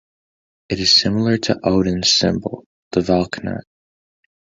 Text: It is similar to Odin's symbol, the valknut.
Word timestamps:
It 0.69 0.79
is 0.79 0.99
similar 0.99 1.37
to 1.37 1.59
Odin's 1.63 2.17
symbol, 2.17 2.65
the 2.91 3.01
valknut. 3.01 3.61